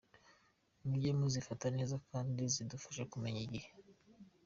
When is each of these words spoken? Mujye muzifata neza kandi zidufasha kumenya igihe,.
Mujye 0.87 1.11
muzifata 1.19 1.67
neza 1.77 1.95
kandi 2.09 2.41
zidufasha 2.53 3.03
kumenya 3.11 3.39
igihe,. 3.47 3.67